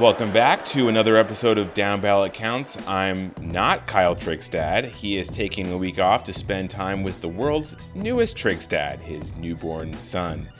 [0.00, 2.76] Welcome back to another episode of Down Ballot Counts.
[2.86, 4.90] I'm not Kyle Trygstad.
[4.90, 9.34] He is taking a week off to spend time with the world's newest Trygstad, his
[9.36, 10.50] newborn son.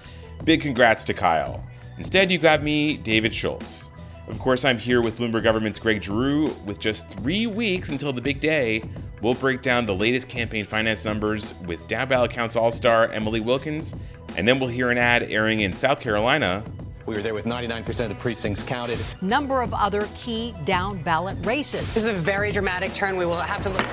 [0.44, 1.62] Big congrats to Kyle.
[1.98, 3.90] Instead, you got me, David Schultz.
[4.26, 6.46] Of course, I'm here with Bloomberg Government's Greg Giroux.
[6.64, 8.84] With just three weeks until the big day,
[9.20, 13.40] we'll break down the latest campaign finance numbers with Down Ballot Counts All Star Emily
[13.40, 13.94] Wilkins,
[14.38, 16.64] and then we'll hear an ad airing in South Carolina
[17.06, 18.98] we were there with 99% of the precincts counted.
[19.22, 21.92] Number of other key down ballot races.
[21.94, 23.16] This is a very dramatic turn.
[23.16, 23.86] We will have to look.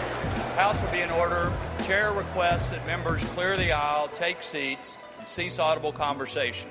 [0.57, 1.51] House will be in order.
[1.83, 6.69] Chair requests that members clear the aisle, take seats, and cease audible conversation.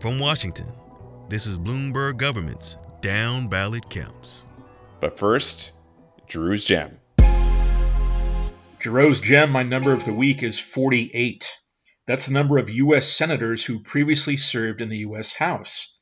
[0.00, 0.66] From Washington,
[1.28, 4.46] this is Bloomberg Government's Down Ballot Counts.
[5.00, 5.72] But first,
[6.28, 6.98] Giroux's Gem.
[8.80, 11.48] Giroux's Gem, my number of the week is 48.
[12.10, 13.08] That's the number of U.S.
[13.08, 15.32] senators who previously served in the U.S.
[15.32, 15.96] House.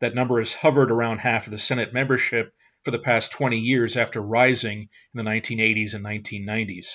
[0.00, 2.52] That number has hovered around half of the Senate membership
[2.84, 6.86] for the past 20 years after rising in the 1980s and 1990s.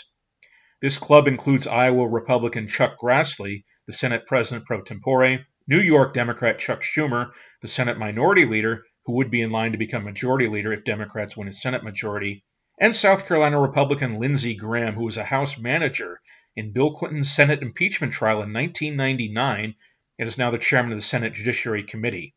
[0.81, 6.59] This club includes Iowa Republican Chuck Grassley, the Senate President pro tempore, New York Democrat
[6.59, 10.73] Chuck Schumer, the Senate Minority Leader, who would be in line to become Majority Leader
[10.73, 12.43] if Democrats win a Senate majority,
[12.77, 16.19] and South Carolina Republican Lindsey Graham, who was a House manager
[16.55, 19.75] in Bill Clinton's Senate impeachment trial in 1999
[20.17, 22.36] and is now the chairman of the Senate Judiciary Committee.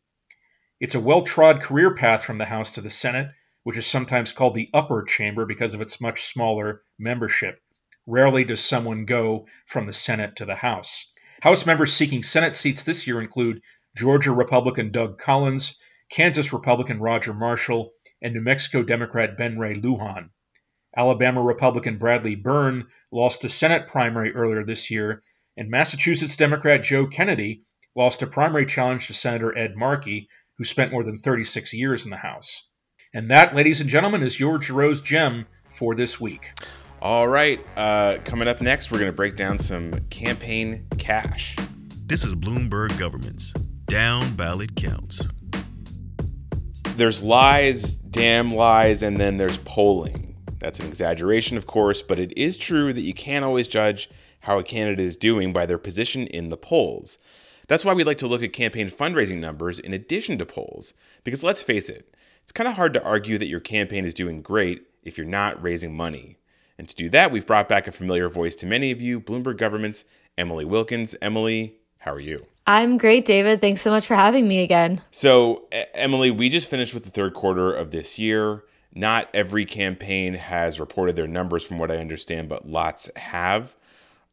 [0.79, 3.31] It's a well trod career path from the House to the Senate,
[3.63, 7.61] which is sometimes called the upper chamber because of its much smaller membership.
[8.05, 11.11] Rarely does someone go from the Senate to the House.
[11.41, 13.61] House members seeking Senate seats this year include
[13.95, 15.77] Georgia Republican Doug Collins,
[16.09, 20.29] Kansas Republican Roger Marshall, and New Mexico Democrat Ben Ray Lujan.
[20.95, 25.21] Alabama Republican Bradley Byrne lost a Senate primary earlier this year,
[25.55, 27.61] and Massachusetts Democrat Joe Kennedy
[27.95, 32.09] lost a primary challenge to Senator Ed Markey, who spent more than 36 years in
[32.09, 32.67] the House.
[33.13, 35.45] And that, ladies and gentlemen, is your Giroux's Gem
[35.77, 36.59] for this week.
[37.01, 41.55] All right, uh, coming up next, we're going to break down some campaign cash.
[42.05, 43.53] This is Bloomberg Government's
[43.85, 45.27] Down Ballot Counts.
[46.95, 50.22] There's lies, damn lies, and then there's polling.
[50.63, 54.09] That's an exaggeration, of course, but it is true that you can't always judge
[54.39, 57.17] how a candidate is doing by their position in the polls.
[57.67, 60.93] That's why we like to look at campaign fundraising numbers in addition to polls,
[61.25, 64.41] because let's face it, it's kind of hard to argue that your campaign is doing
[64.41, 66.37] great if you're not raising money.
[66.77, 69.57] And to do that, we've brought back a familiar voice to many of you Bloomberg
[69.57, 70.05] Government's
[70.37, 71.13] Emily Wilkins.
[71.21, 72.45] Emily, how are you?
[72.65, 73.59] I'm great, David.
[73.59, 75.01] Thanks so much for having me again.
[75.11, 78.63] So, Emily, we just finished with the third quarter of this year.
[78.95, 83.75] Not every campaign has reported their numbers, from what I understand, but lots have.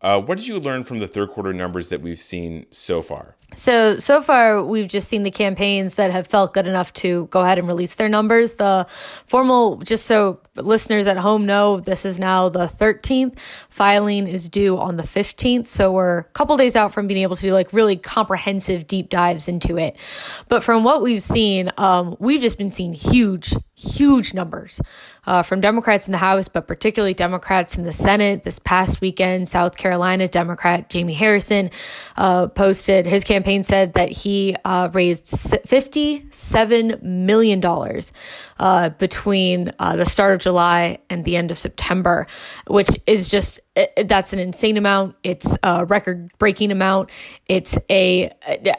[0.02, 3.36] Uh, what did you learn from the third quarter numbers that we've seen so far?
[3.54, 7.40] So, so far, we've just seen the campaigns that have felt good enough to go
[7.40, 8.54] ahead and release their numbers.
[8.54, 8.86] The
[9.26, 13.36] formal, just so listeners at home know, this is now the 13th.
[13.68, 15.66] Filing is due on the 15th.
[15.66, 19.10] So, we're a couple days out from being able to do like really comprehensive deep
[19.10, 19.96] dives into it.
[20.48, 24.80] But from what we've seen, um, we've just been seeing huge, huge numbers
[25.26, 28.44] uh, from Democrats in the House, but particularly Democrats in the Senate.
[28.44, 31.70] This past weekend, South Carolina Democrat Jamie Harrison
[32.16, 37.62] uh, posted his campaign said that he uh, raised $57 million
[38.58, 42.26] uh, between uh, the start of July and the end of September,
[42.66, 43.60] which is just
[44.04, 45.14] that's an insane amount.
[45.22, 47.10] It's a record breaking amount.
[47.46, 48.30] It's a,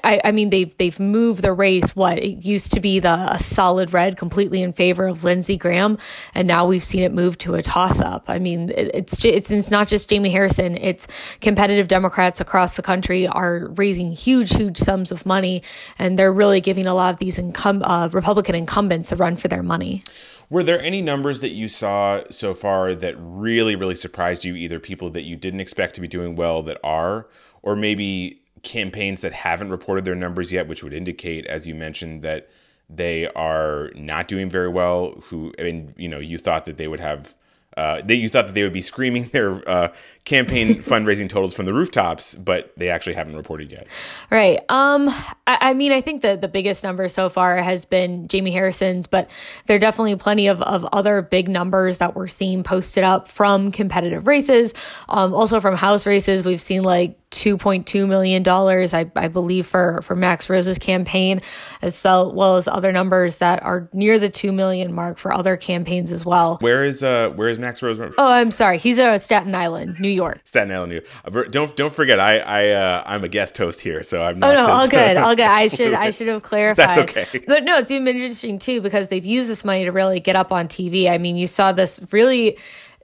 [0.04, 1.96] I, I mean, they've they've moved the race.
[1.96, 5.98] What it used to be the solid red, completely in favor of Lindsey Graham,
[6.34, 8.26] and now we've seen it move to a toss up.
[8.28, 10.78] I mean, it's it's it's not just Jamie Harrison.
[10.78, 11.08] It's
[11.40, 15.64] competitive Democrats across the country are raising huge, huge sums of money,
[15.98, 19.48] and they're really giving a lot of these incum- uh, Republican incumbents a run for
[19.48, 20.04] their money.
[20.50, 24.56] Were there any numbers that you saw so far that really, really surprised you?
[24.56, 27.30] Either people that you didn't expect to be doing well that are,
[27.62, 32.22] or maybe campaigns that haven't reported their numbers yet, which would indicate, as you mentioned,
[32.22, 32.50] that
[32.94, 35.12] they are not doing very well.
[35.26, 37.36] Who, I mean, you know, you thought that they would have
[37.78, 39.94] uh, that you thought that they would be screaming their uh,
[40.26, 43.88] campaign fundraising totals from the rooftops, but they actually haven't reported yet.
[44.30, 44.60] Right.
[44.70, 45.10] Um.
[45.48, 49.08] I, I, mean, I think the the biggest number so far has been Jamie Harrison's,
[49.08, 49.30] but
[49.66, 53.72] there are definitely plenty of, of other big numbers that we're seeing posted up from
[53.72, 54.74] competitive races.
[55.10, 55.34] Um.
[55.34, 60.50] Also from House races, we've seen like $2.2 million, I, I believe, for, for Max
[60.50, 61.42] Rose's campaign,
[61.82, 65.56] as well, well as other numbers that are near the 2 million mark for other
[65.56, 66.58] campaigns as well.
[66.60, 68.00] Where is uh where is Max Rose?
[68.00, 68.78] Oh, I'm sorry.
[68.78, 70.42] He's a Staten Island, New York.
[70.44, 71.02] Staten Island, New
[71.34, 71.52] York.
[71.52, 74.40] Don't don't forget, I I uh, I'm a guest host here, so I'm.
[74.40, 75.46] Not oh not no, all good, all good.
[75.46, 76.90] I should I should have clarified.
[76.90, 77.44] That's okay.
[77.48, 80.52] But no, it's even interesting too because they've used this money to really get up
[80.52, 81.10] on TV.
[81.10, 82.58] I mean, you saw this really.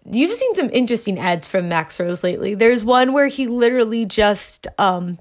[0.09, 2.55] You've seen some interesting ads from Max Rose lately.
[2.55, 5.19] There's one where he literally just um,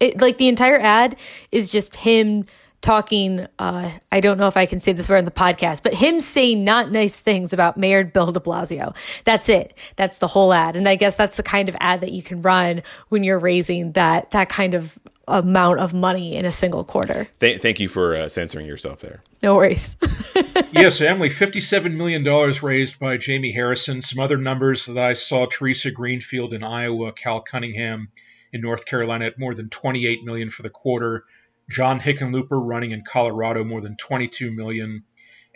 [0.00, 1.16] it, like the entire ad
[1.50, 2.44] is just him
[2.80, 5.94] talking uh i don't know if i can say this word on the podcast but
[5.94, 8.94] him saying not nice things about mayor bill de blasio
[9.24, 12.12] that's it that's the whole ad and i guess that's the kind of ad that
[12.12, 16.52] you can run when you're raising that that kind of amount of money in a
[16.52, 19.22] single quarter Th- thank you for uh, censoring yourself there.
[19.42, 19.96] no worries
[20.72, 22.24] yes, Emily, $57 million
[22.62, 24.02] raised by Jamie Harrison.
[24.02, 28.08] Some other numbers that I saw Theresa Greenfield in Iowa, Cal Cunningham
[28.52, 31.24] in North Carolina at more than 28 million for the quarter.
[31.70, 35.04] John Hickenlooper running in Colorado more than 22 million.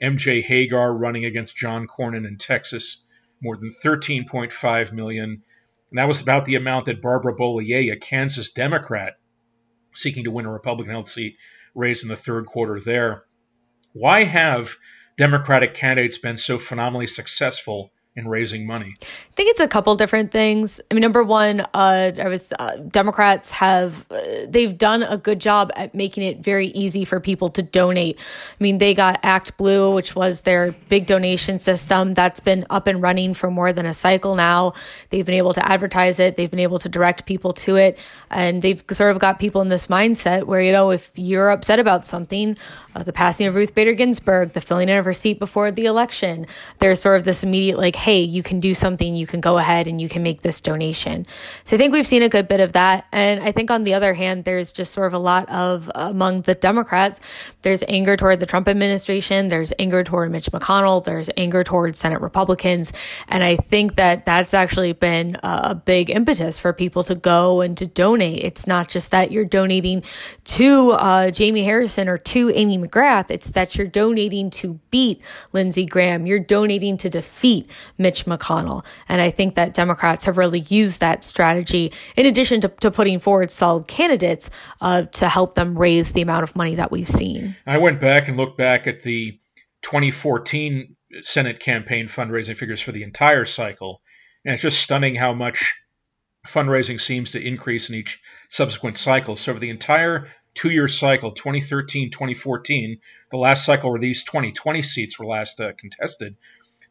[0.02, 3.02] MJ Hegar running against John Cornyn in Texas
[3.40, 5.42] more than 13.5 million.
[5.90, 9.14] And that was about the amount that Barbara Bollier, a Kansas Democrat
[9.94, 11.36] seeking to win a Republican held seat,
[11.74, 13.24] raised in the third quarter there.
[13.92, 14.76] Why have
[15.18, 18.94] Democratic candidates been so phenomenally successful in raising money?
[19.00, 20.80] I think it's a couple different things.
[20.90, 25.40] I mean, number one, uh, I was uh, Democrats have uh, they've done a good
[25.40, 28.20] job at making it very easy for people to donate.
[28.20, 33.00] I mean, they got ActBlue, which was their big donation system that's been up and
[33.00, 34.74] running for more than a cycle now.
[35.08, 36.36] They've been able to advertise it.
[36.36, 37.98] They've been able to direct people to it,
[38.30, 41.78] and they've sort of got people in this mindset where you know if you're upset
[41.78, 42.58] about something,
[42.94, 45.86] uh, the passing of Ruth Bader Ginsburg, the filling in of her seat before the
[45.86, 46.46] election,
[46.78, 49.86] there's sort of this immediate like, hey, you can do something, you can go ahead
[49.86, 51.24] and you can make this donation.
[51.64, 53.06] So I think we've seen a good bit of that.
[53.12, 56.42] And I think on the other hand, there's just sort of a lot of among
[56.42, 57.20] the Democrats,
[57.62, 62.20] there's anger toward the Trump administration, there's anger toward Mitch McConnell, there's anger toward Senate
[62.20, 62.92] Republicans.
[63.28, 67.78] And I think that that's actually been a big impetus for people to go and
[67.78, 68.42] to donate.
[68.42, 70.02] It's not just that you're donating
[70.44, 75.22] to uh, Jamie Harrison or to Amy McGrath, it's that you're donating to beat
[75.52, 77.70] Lindsey Graham, you're donating to defeat
[78.02, 78.84] Mitch McConnell.
[79.08, 83.18] And I think that Democrats have really used that strategy in addition to, to putting
[83.18, 84.50] forward solid candidates
[84.80, 87.56] uh, to help them raise the amount of money that we've seen.
[87.66, 89.38] I went back and looked back at the
[89.82, 94.00] 2014 Senate campaign fundraising figures for the entire cycle,
[94.44, 95.74] and it's just stunning how much
[96.48, 99.36] fundraising seems to increase in each subsequent cycle.
[99.36, 102.98] So, for the entire two year cycle, 2013 2014,
[103.30, 106.36] the last cycle where these 2020 seats were last uh, contested,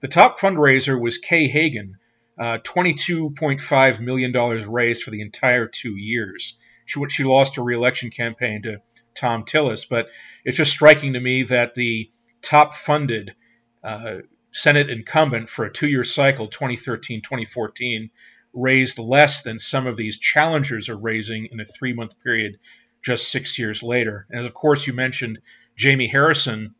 [0.01, 1.97] the top fundraiser was Kay Hagan,
[2.39, 6.55] uh, $22.5 million raised for the entire two years.
[6.85, 8.77] She, she lost her reelection campaign to
[9.15, 10.07] Thom Tillis, but
[10.43, 12.09] it's just striking to me that the
[12.41, 13.35] top funded
[13.83, 14.17] uh,
[14.51, 18.09] Senate incumbent for a two year cycle, 2013 2014,
[18.53, 22.57] raised less than some of these challengers are raising in a three month period
[23.03, 24.27] just six years later.
[24.29, 25.39] And of course, you mentioned
[25.77, 26.75] Jamie Harrison.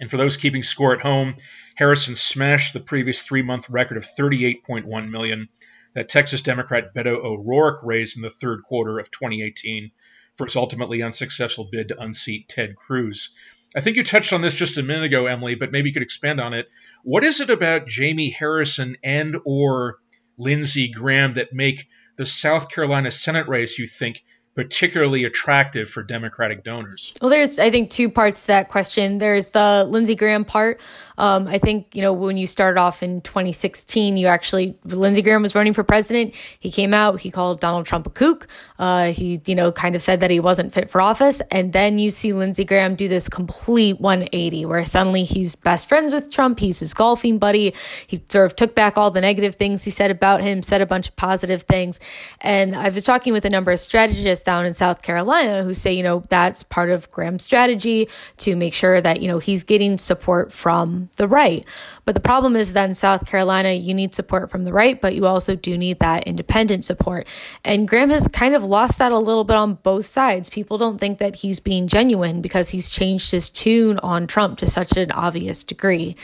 [0.00, 1.36] And for those keeping score at home,
[1.78, 5.48] Harrison smashed the previous three-month record of 38.1 million
[5.94, 9.92] that Texas Democrat Beto O'Rourke raised in the third quarter of 2018
[10.36, 13.30] for his ultimately unsuccessful bid to unseat Ted Cruz.
[13.76, 16.02] I think you touched on this just a minute ago, Emily, but maybe you could
[16.02, 16.66] expand on it.
[17.04, 19.98] What is it about Jamie Harrison and or
[20.36, 21.86] Lindsey Graham that make
[22.16, 24.24] the South Carolina Senate race, you think,
[24.58, 27.12] particularly attractive for Democratic donors?
[27.22, 29.18] Well, there's, I think, two parts to that question.
[29.18, 30.80] There's the Lindsey Graham part.
[31.16, 35.42] Um, I think, you know, when you started off in 2016, you actually, Lindsey Graham
[35.42, 36.34] was running for president.
[36.58, 38.46] He came out, he called Donald Trump a kook.
[38.78, 41.40] Uh, he, you know, kind of said that he wasn't fit for office.
[41.50, 46.12] And then you see Lindsey Graham do this complete 180 where suddenly he's best friends
[46.12, 46.60] with Trump.
[46.60, 47.74] He's his golfing buddy.
[48.06, 50.86] He sort of took back all the negative things he said about him, said a
[50.86, 51.98] bunch of positive things.
[52.40, 55.92] And I was talking with a number of strategists down in South Carolina who say,
[55.92, 59.98] you know, that's part of Graham's strategy to make sure that, you know, he's getting
[59.98, 61.66] support from the right.
[62.06, 65.14] But the problem is that in South Carolina, you need support from the right, but
[65.14, 67.26] you also do need that independent support.
[67.62, 70.48] And Graham has kind of lost that a little bit on both sides.
[70.48, 74.66] People don't think that he's being genuine because he's changed his tune on Trump to
[74.66, 76.16] such an obvious degree.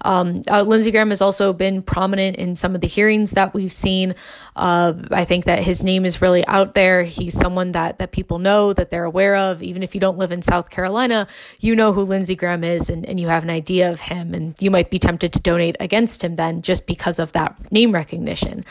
[0.00, 3.72] Um, uh, Lindsey Graham has also been prominent in some of the hearings that we've
[3.72, 4.14] seen.
[4.56, 7.04] Uh, I think that his name is really out there.
[7.04, 9.62] He's someone that that people know that they're aware of.
[9.62, 11.28] Even if you don't live in South Carolina,
[11.60, 14.54] you know who Lindsey Graham is, and, and you have an idea of him, and
[14.58, 18.64] you might be tempted to donate against him then just because of that name recognition.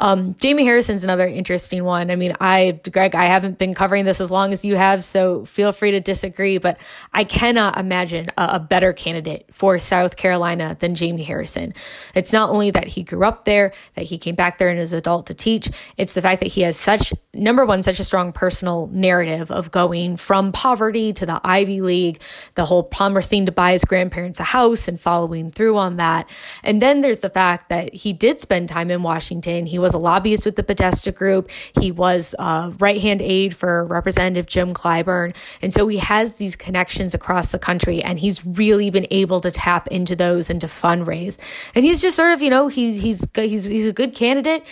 [0.00, 2.10] Um, Jamie Harrison's another interesting one.
[2.10, 5.44] I mean, I Greg, I haven't been covering this as long as you have, so
[5.44, 6.80] feel free to disagree, but
[7.12, 11.74] I cannot imagine a, a better candidate for South Carolina than Jamie Harrison.
[12.16, 14.92] It's not only that he grew up there, that he came back there in his
[14.92, 18.32] adult to teach, it's the fact that he has such, number one, such a strong
[18.32, 22.20] personal narrative of going from poverty to the Ivy League,
[22.54, 26.28] the whole promising to buy his grandparents a house and following through on that.
[26.62, 29.66] And then there's the fact that he did spend time in Washington.
[29.66, 31.50] He was a lobbyist with the Podesta Group.
[31.80, 35.34] He was uh, right hand aide for Representative Jim Clyburn.
[35.62, 39.50] And so he has these connections across the country and he's really been able to
[39.50, 41.38] tap into those and to fundraise.
[41.74, 44.64] And he's just sort of, you know, he, he's, he's, he's a good candidate.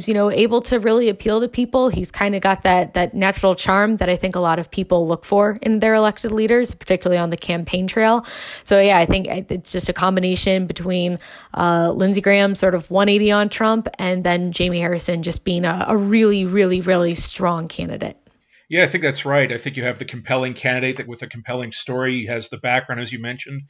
[0.00, 1.90] He's, you know, able to really appeal to people.
[1.90, 5.06] He's kind of got that, that natural charm that I think a lot of people
[5.06, 8.24] look for in their elected leaders, particularly on the campaign trail.
[8.64, 11.18] So yeah, I think it's just a combination between,
[11.52, 15.84] uh, Lindsey Graham sort of 180 on Trump and then Jamie Harrison just being a,
[15.86, 18.16] a really, really, really strong candidate.
[18.70, 19.52] Yeah, I think that's right.
[19.52, 22.20] I think you have the compelling candidate that with a compelling story.
[22.20, 23.64] He has the background, as you mentioned.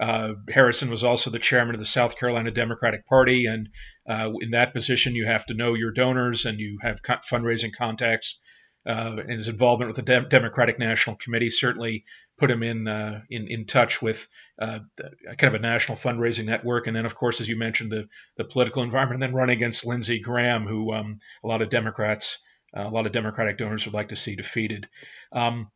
[0.00, 3.68] Uh, Harrison was also the chairman of the South Carolina Democratic Party, and
[4.08, 7.70] uh, in that position, you have to know your donors and you have co- fundraising
[7.76, 8.38] contacts.
[8.86, 12.04] Uh, and his involvement with the De- Democratic National Committee certainly
[12.38, 14.26] put him in uh, in in touch with
[14.60, 14.80] uh,
[15.38, 16.86] kind of a national fundraising network.
[16.86, 19.86] And then, of course, as you mentioned, the the political environment, and then running against
[19.86, 22.38] Lindsey Graham, who um, a lot of Democrats
[22.76, 24.88] uh, a lot of Democratic donors would like to see defeated.
[25.32, 25.70] Um,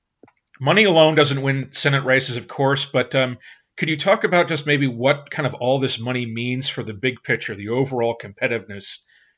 [0.61, 3.39] money alone doesn't win Senate races, of course, but um,
[3.79, 6.93] could you talk about just maybe what kind of all this money means for the
[6.93, 8.97] big picture, the overall competitiveness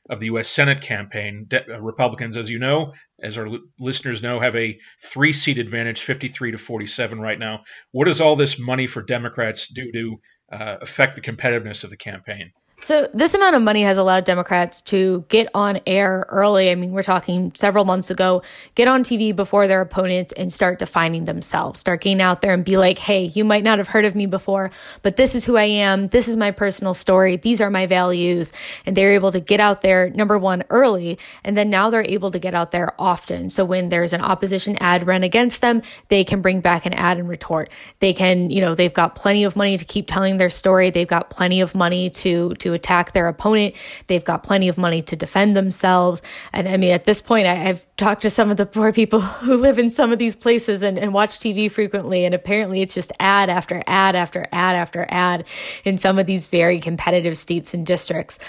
[0.09, 0.49] of the U.S.
[0.49, 1.45] Senate campaign?
[1.47, 3.47] De- uh, Republicans, as you know, as our
[3.79, 4.79] listeners know, have a
[5.13, 7.59] three seat advantage, 53 to 47 right now.
[7.91, 10.21] What does all this money for Democrats do to
[10.51, 12.51] uh, affect the competitiveness of the campaign?
[12.83, 16.71] So, this amount of money has allowed Democrats to get on air early.
[16.71, 18.41] I mean, we're talking several months ago,
[18.73, 22.65] get on TV before their opponents and start defining themselves, start getting out there and
[22.65, 24.71] be like, hey, you might not have heard of me before,
[25.03, 26.07] but this is who I am.
[26.07, 27.37] This is my personal story.
[27.37, 28.51] These are my values.
[28.83, 31.19] And they're able to get out there, number one, early.
[31.43, 33.49] And then now they're able to get out there often.
[33.49, 37.19] So, when there's an opposition ad run against them, they can bring back an ad
[37.19, 37.69] and retort.
[37.99, 40.89] They can, you know, they've got plenty of money to keep telling their story.
[40.89, 43.75] They've got plenty of money to, to attack their opponent.
[44.07, 46.21] They've got plenty of money to defend themselves.
[46.53, 49.19] And I mean, at this point, I, have talked to some of the poor people
[49.21, 52.25] who live in some of these places and, and watch TV frequently.
[52.25, 55.45] And apparently it's just ad after ad after ad after ad
[55.83, 58.39] in some of these very competitive states and districts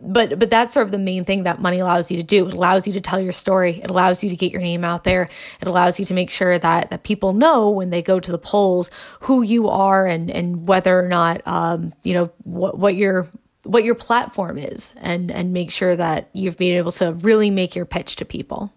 [0.00, 2.46] but but that's sort of the main thing that money allows you to do.
[2.46, 3.80] It allows you to tell your story.
[3.82, 5.28] It allows you to get your name out there.
[5.60, 8.38] It allows you to make sure that that people know when they go to the
[8.38, 8.90] polls
[9.20, 13.28] who you are and and whether or not um, you know what what your
[13.64, 17.74] what your platform is and and make sure that you've been able to really make
[17.74, 18.72] your pitch to people.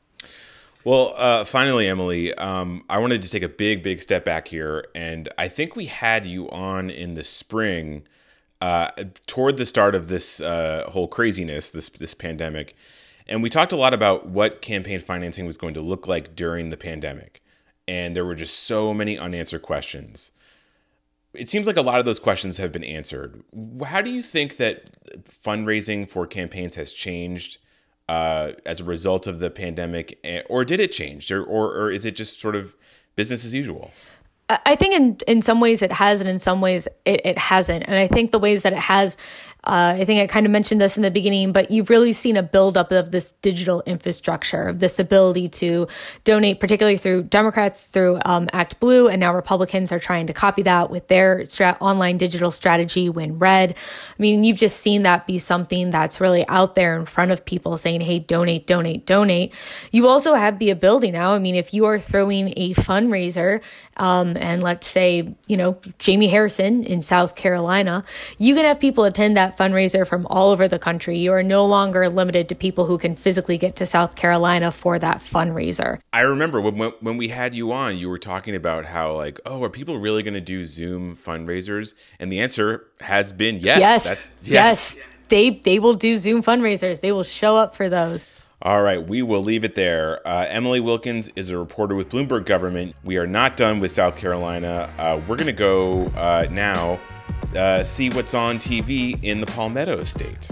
[0.83, 4.87] Well, uh, finally, Emily, um, I wanted to take a big, big step back here,
[4.95, 8.03] and I think we had you on in the spring
[8.61, 8.91] uh,
[9.25, 12.73] toward the start of this uh, whole craziness, this this pandemic,
[13.27, 16.69] and we talked a lot about what campaign financing was going to look like during
[16.69, 17.41] the pandemic,
[17.85, 20.31] and there were just so many unanswered questions.
[21.37, 23.43] It seems like a lot of those questions have been answered.
[23.85, 27.57] How do you think that fundraising for campaigns has changed
[28.09, 32.05] uh, as a result of the pandemic, or did it change, or, or, or is
[32.05, 32.75] it just sort of
[33.15, 33.91] business as usual?
[34.49, 37.83] I think in in some ways it has, and in some ways it, it hasn't.
[37.85, 39.17] And I think the ways that it has
[39.67, 42.37] uh, I think I kind of mentioned this in the beginning, but you've really seen
[42.37, 45.87] a buildup of this digital infrastructure, of this ability to
[46.23, 50.89] donate, particularly through Democrats, through um, ActBlue, and now Republicans are trying to copy that
[50.89, 51.43] with their
[51.81, 53.71] online digital strategy, WinRed.
[53.71, 53.75] I
[54.17, 57.75] mean, you've just seen that be something that's really out there in front of people
[57.75, 59.53] saying, hey, donate, donate, donate.
[59.91, 61.33] You also have the ability now.
[61.33, 63.61] I mean, if you are throwing a fundraiser,
[63.97, 68.05] um, and let's say, you know, Jamie Harrison in South Carolina,
[68.37, 71.17] you can have people attend that fundraiser from all over the country.
[71.17, 74.99] You are no longer limited to people who can physically get to South Carolina for
[74.99, 75.99] that fundraiser.
[76.13, 79.63] I remember when when we had you on, you were talking about how like, oh,
[79.63, 81.93] are people really going to do Zoom fundraisers?
[82.19, 83.79] And the answer has been yes.
[83.79, 84.95] Yes, yes.
[84.95, 84.97] yes.
[85.29, 87.01] They they will do Zoom fundraisers.
[87.01, 88.25] They will show up for those.
[88.59, 90.27] All right, we will leave it there.
[90.27, 92.95] Uh, Emily Wilkins is a reporter with Bloomberg Government.
[93.03, 94.91] We are not done with South Carolina.
[94.97, 96.99] Uh, we're going to go uh, now
[97.55, 100.49] uh, see what's on TV in the Palmetto State.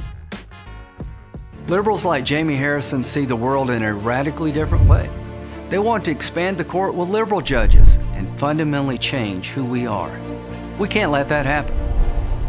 [1.68, 5.10] Liberals like Jamie Harrison see the world in a radically different way.
[5.70, 10.15] They want to expand the court with liberal judges and fundamentally change who we are.
[10.77, 11.75] We can't let that happen.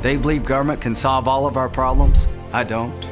[0.03, 2.29] They believe government can solve all of our problems.
[2.53, 3.11] I don't.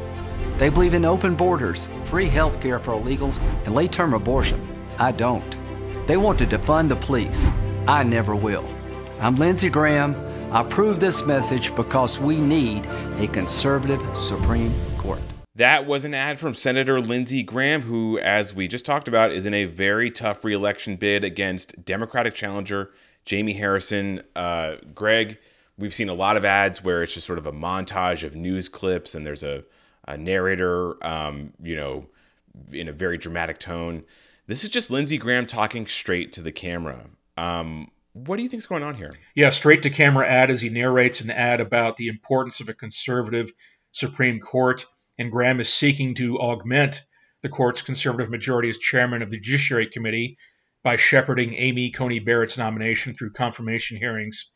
[0.58, 4.60] They believe in open borders, free health care for illegals, and late term abortion.
[4.98, 5.56] I don't.
[6.06, 7.48] They want to defund the police.
[7.88, 8.68] I never will.
[9.20, 10.14] I'm Lindsey Graham.
[10.54, 12.86] I approve this message because we need
[13.18, 15.18] a conservative Supreme Court.
[15.56, 19.46] That was an ad from Senator Lindsey Graham, who, as we just talked about, is
[19.46, 22.92] in a very tough reelection bid against Democratic challenger
[23.24, 24.22] Jamie Harrison.
[24.36, 25.38] Uh, Greg,
[25.76, 28.68] we've seen a lot of ads where it's just sort of a montage of news
[28.68, 29.64] clips and there's a,
[30.06, 32.06] a narrator, um, you know,
[32.70, 34.04] in a very dramatic tone.
[34.46, 37.06] This is just Lindsey Graham talking straight to the camera.
[37.36, 39.12] Um, what do you think's going on here?
[39.34, 42.74] Yeah, straight to camera ad as he narrates an ad about the importance of a
[42.74, 43.50] conservative
[43.90, 44.86] Supreme Court,
[45.18, 47.02] and Graham is seeking to augment
[47.42, 50.38] the court's conservative majority as chairman of the Judiciary Committee
[50.84, 54.50] by shepherding Amy Coney Barrett's nomination through confirmation hearings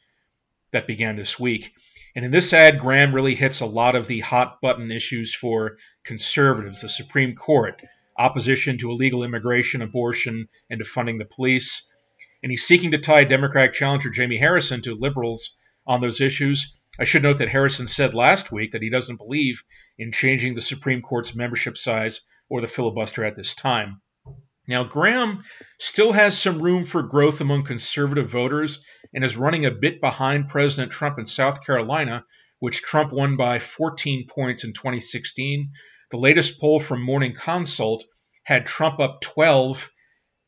[0.72, 1.72] that began this week.
[2.14, 5.78] And in this ad, Graham really hits a lot of the hot button issues for
[6.04, 7.82] conservatives, the Supreme Court,
[8.16, 11.88] opposition to illegal immigration, abortion, and defunding the police.
[12.42, 16.76] And he's seeking to tie Democratic challenger Jamie Harrison to liberals on those issues.
[16.98, 19.62] I should note that Harrison said last week that he doesn't believe
[19.98, 24.00] in changing the Supreme Court's membership size or the filibuster at this time.
[24.66, 25.44] Now, Graham
[25.78, 28.82] still has some room for growth among conservative voters
[29.14, 32.24] and is running a bit behind President Trump in South Carolina,
[32.58, 35.70] which Trump won by 14 points in 2016
[36.10, 38.06] the latest poll from Morning Consult
[38.44, 39.90] had Trump up 12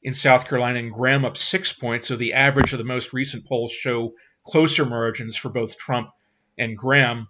[0.02, 2.08] in South Carolina and Graham up six points.
[2.08, 4.14] So the average of the most recent polls show
[4.46, 6.10] closer margins for both Trump
[6.58, 7.28] and Graham.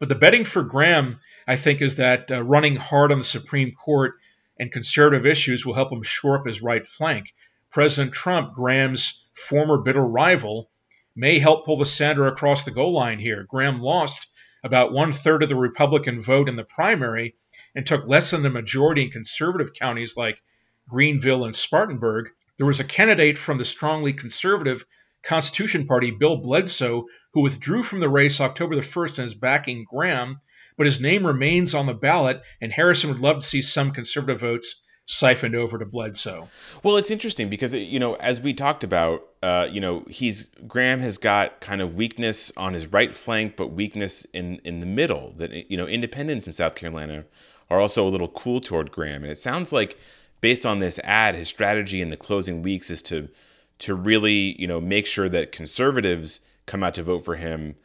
[0.00, 3.72] But the betting for Graham, I think, is that uh, running hard on the Supreme
[3.72, 4.14] Court
[4.58, 7.34] and conservative issues will help him shore up his right flank.
[7.70, 10.70] President Trump, Graham's former bitter rival,
[11.16, 13.46] may help pull the senator across the goal line here.
[13.48, 14.26] Graham lost
[14.62, 17.36] about one third of the Republican vote in the primary,
[17.74, 20.40] and took less than the majority in conservative counties like
[20.88, 24.84] Greenville and Spartanburg, there was a candidate from the strongly conservative
[25.22, 29.86] Constitution Party, Bill Bledsoe, who withdrew from the race October the 1st and is backing
[29.90, 30.40] Graham,
[30.76, 34.40] but his name remains on the ballot, and Harrison would love to see some conservative
[34.40, 36.48] votes siphoned over to Bledsoe.
[36.82, 41.00] Well, it's interesting because you know, as we talked about, uh, you know, he's Graham
[41.00, 45.34] has got kind of weakness on his right flank, but weakness in in the middle.
[45.36, 47.24] That you know, independents in South Carolina
[47.70, 49.22] are also a little cool toward Graham.
[49.22, 49.98] And it sounds like,
[50.44, 53.30] based on this ad, his strategy in the closing weeks is to
[53.78, 57.76] to really, you know, make sure that conservatives come out to vote for him,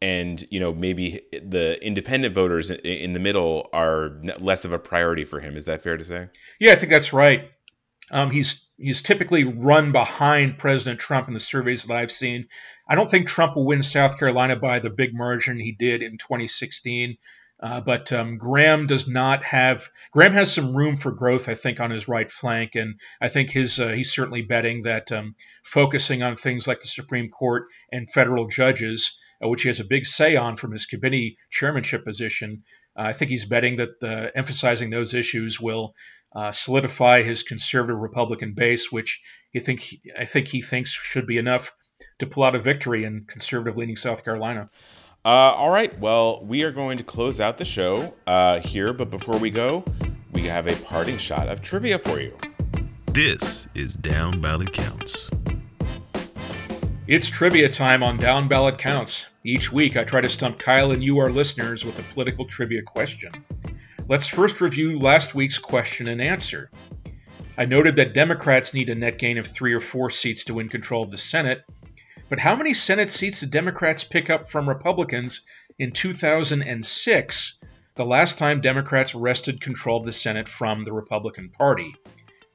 [0.00, 5.26] and you know, maybe the independent voters in the middle are less of a priority
[5.26, 5.58] for him.
[5.58, 6.30] Is that fair to say?
[6.58, 7.50] Yeah, I think that's right.
[8.10, 12.48] Um, he's he's typically run behind President Trump in the surveys that I've seen.
[12.88, 16.16] I don't think Trump will win South Carolina by the big margin he did in
[16.16, 17.18] 2016.
[17.58, 19.88] Uh, but um, Graham does not have.
[20.12, 23.50] Graham has some room for growth, I think, on his right flank, and I think
[23.50, 28.10] his uh, he's certainly betting that um, focusing on things like the Supreme Court and
[28.10, 32.62] federal judges, uh, which he has a big say on from his committee chairmanship position,
[32.98, 35.94] uh, I think he's betting that emphasizing those issues will
[36.34, 39.20] uh, solidify his conservative Republican base, which
[39.52, 41.72] he think I think he thinks should be enough
[42.18, 44.68] to pull out a victory in conservative-leaning South Carolina.
[45.26, 45.98] Uh, all right.
[45.98, 49.84] Well, we are going to close out the show uh, here, but before we go,
[50.30, 52.32] we have a parting shot of trivia for you.
[53.06, 55.28] This is Down Ballot Counts.
[57.08, 59.26] It's trivia time on Down Ballot Counts.
[59.42, 62.82] Each week, I try to stump Kyle and you, our listeners, with a political trivia
[62.82, 63.32] question.
[64.08, 66.70] Let's first review last week's question and answer.
[67.58, 70.68] I noted that Democrats need a net gain of three or four seats to win
[70.68, 71.64] control of the Senate,
[72.28, 75.42] but how many Senate seats did Democrats pick up from Republicans
[75.78, 77.58] in 2006,
[77.94, 81.94] the last time Democrats wrested control of the Senate from the Republican Party?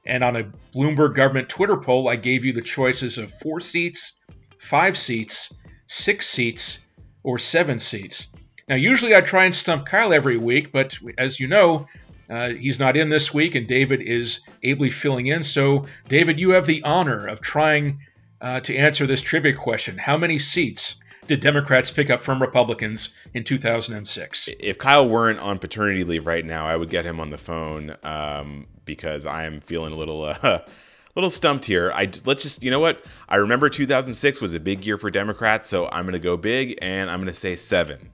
[0.04, 4.12] And on a Bloomberg government Twitter poll, I gave you the choices of four seats,
[4.58, 5.52] five seats,
[5.86, 6.78] six seats,
[7.22, 8.26] or seven seats.
[8.68, 11.86] Now, usually I try and stump Kyle every week, but as you know,
[12.28, 15.44] uh, he's not in this week, and David is ably filling in.
[15.44, 18.00] So, David, you have the honor of trying
[18.42, 19.96] uh, to answer this trivia question.
[19.96, 20.96] How many seats
[21.28, 24.48] did Democrats pick up from Republicans in 2006?
[24.58, 27.96] If Kyle weren't on paternity leave right now, I would get him on the phone
[28.02, 30.24] um, because I am feeling a little.
[30.24, 30.58] Uh,
[31.14, 31.92] little stumped here.
[31.94, 35.68] I let's just you know what I remember 2006 was a big year for Democrats,
[35.68, 38.10] so I'm going to go big and I'm going to say seven.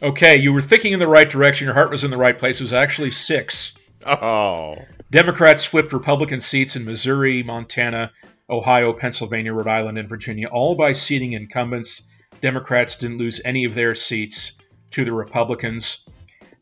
[0.00, 1.66] Okay, you were thinking in the right direction.
[1.66, 2.58] Your heart was in the right place.
[2.58, 3.72] It was actually six.
[4.06, 4.76] Oh.
[5.10, 8.12] Democrats flipped Republican seats in Missouri, Montana,
[8.50, 12.02] Ohio, Pennsylvania, Rhode Island, and Virginia, all by seating incumbents.
[12.40, 14.52] Democrats didn't lose any of their seats
[14.92, 16.08] to the Republicans.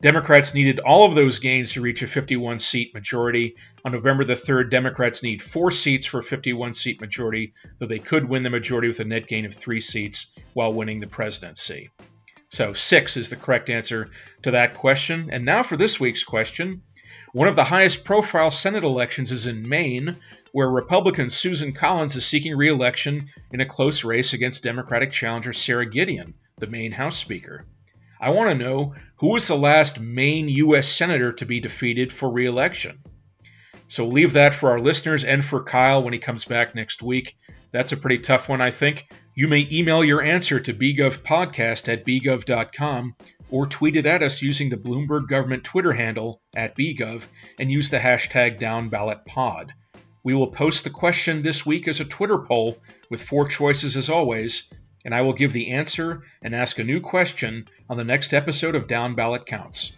[0.01, 3.55] Democrats needed all of those gains to reach a 51 seat majority.
[3.83, 7.97] On November the 3rd, Democrats need four seats for a 51 seat majority, though they
[7.97, 11.89] could win the majority with a net gain of three seats while winning the presidency.
[12.49, 14.09] So, six is the correct answer
[14.43, 15.29] to that question.
[15.31, 16.81] And now for this week's question.
[17.33, 20.15] One of the highest profile Senate elections is in Maine,
[20.57, 25.53] where Republican Susan Collins is seeking re election in a close race against Democratic challenger
[25.53, 27.67] Sara Gideon, the Maine House Speaker.
[28.19, 30.87] I want to know who was the last Maine U.S.
[30.87, 32.97] Senator to be defeated for re election?
[33.87, 37.35] So leave that for our listeners and for Kyle when he comes back next week.
[37.71, 39.13] That's a pretty tough one, I think.
[39.35, 43.15] You may email your answer to bgovpodcast at bgov.com
[43.51, 47.25] or tweet it at us using the Bloomberg government Twitter handle at bgov
[47.59, 49.69] and use the hashtag downballotpod.
[50.27, 54.09] We will post the question this week as a Twitter poll with four choices as
[54.09, 54.63] always,
[55.05, 58.75] and I will give the answer and ask a new question on the next episode
[58.75, 59.93] of Down Ballot Counts.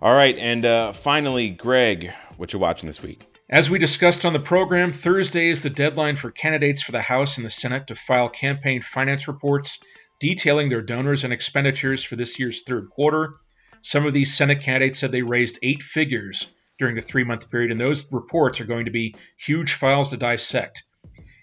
[0.00, 3.26] All right, and uh, finally, Greg, what you watching this week?
[3.50, 7.36] As we discussed on the program, Thursday is the deadline for candidates for the House
[7.36, 9.78] and the Senate to file campaign finance reports
[10.18, 13.34] detailing their donors and expenditures for this year's third quarter.
[13.82, 16.46] Some of these Senate candidates said they raised eight figures
[16.78, 20.16] during the three month period, and those reports are going to be huge files to
[20.16, 20.84] dissect.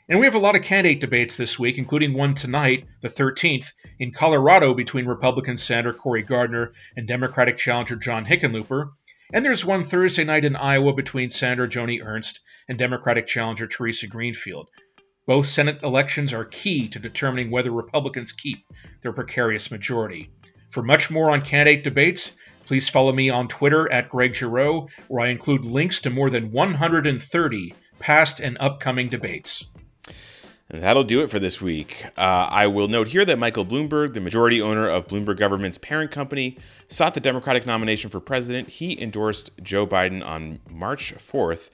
[0.08, 3.68] And we have a lot of candidate debates this week, including one tonight, the 13th,
[3.98, 8.92] in Colorado between Republican Senator Cory Gardner and Democratic challenger John Hickenlooper.
[9.34, 14.06] And there's one Thursday night in Iowa between Senator Joni Ernst and Democratic challenger Theresa
[14.06, 14.70] Greenfield.
[15.26, 18.60] Both Senate elections are key to determining whether Republicans keep
[19.02, 20.30] their precarious majority.
[20.70, 22.32] For much more on candidate debates,
[22.66, 26.52] please follow me on Twitter at Greg Giroux, where I include links to more than
[26.52, 29.66] 130 past and upcoming debates.
[30.70, 32.06] That'll do it for this week.
[32.18, 36.10] Uh, I will note here that Michael Bloomberg, the majority owner of Bloomberg Government's parent
[36.10, 38.70] company, sought the Democratic nomination for president.
[38.70, 41.70] He endorsed Joe Biden on March 4th.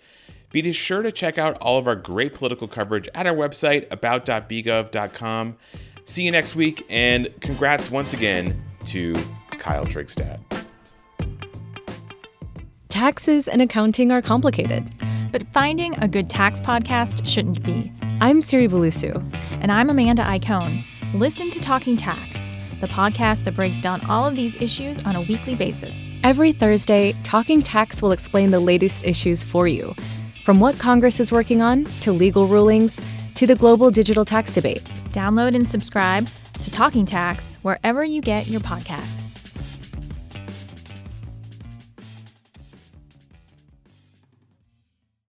[0.51, 5.57] Be sure to check out all of our great political coverage at our website, about.bgov.com.
[6.03, 9.13] See you next week, and congrats once again to
[9.51, 10.60] Kyle Trygstad.
[12.91, 14.85] Taxes and accounting are complicated,
[15.31, 17.89] but finding a good tax podcast shouldn't be.
[18.19, 19.15] I'm Siri Bulusu.
[19.61, 20.83] And I'm Amanda Iacone.
[21.13, 25.21] Listen to Talking Tax, the podcast that breaks down all of these issues on a
[25.21, 26.13] weekly basis.
[26.21, 29.93] Every Thursday, Talking Tax will explain the latest issues for you,
[30.43, 32.99] from what Congress is working on to legal rulings
[33.35, 34.83] to the global digital tax debate.
[35.11, 36.27] Download and subscribe
[36.59, 39.20] to Talking Tax wherever you get your podcasts.